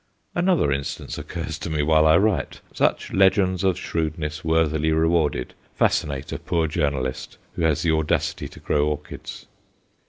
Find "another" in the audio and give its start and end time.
0.33-0.71